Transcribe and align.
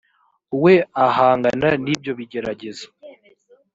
we 0.63 0.73
ahangana 1.05 1.69
n’ibyo 1.83 2.11
bigeragezo 2.19 2.87